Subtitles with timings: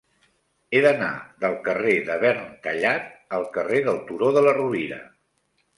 [0.71, 1.09] He d'anar
[1.45, 5.01] del carrer de Verntallat al carrer del Turó de la Rovira.